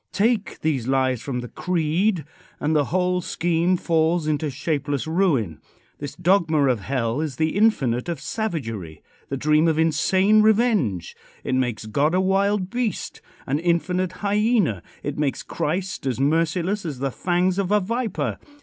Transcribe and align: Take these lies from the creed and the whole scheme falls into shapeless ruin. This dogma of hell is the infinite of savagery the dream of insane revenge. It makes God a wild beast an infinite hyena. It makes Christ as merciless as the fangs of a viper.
Take 0.11 0.59
these 0.61 0.87
lies 0.87 1.21
from 1.21 1.41
the 1.41 1.47
creed 1.47 2.25
and 2.59 2.75
the 2.75 2.85
whole 2.85 3.21
scheme 3.21 3.77
falls 3.77 4.25
into 4.25 4.49
shapeless 4.49 5.05
ruin. 5.05 5.61
This 5.99 6.15
dogma 6.15 6.65
of 6.69 6.79
hell 6.79 7.21
is 7.21 7.35
the 7.35 7.55
infinite 7.55 8.09
of 8.09 8.19
savagery 8.19 9.03
the 9.29 9.37
dream 9.37 9.67
of 9.67 9.77
insane 9.77 10.41
revenge. 10.41 11.15
It 11.43 11.53
makes 11.53 11.85
God 11.85 12.15
a 12.15 12.19
wild 12.19 12.71
beast 12.71 13.21
an 13.45 13.59
infinite 13.59 14.11
hyena. 14.25 14.81
It 15.03 15.19
makes 15.19 15.43
Christ 15.43 16.07
as 16.07 16.19
merciless 16.19 16.83
as 16.83 16.97
the 16.97 17.11
fangs 17.11 17.59
of 17.59 17.69
a 17.71 17.79
viper. 17.79 18.39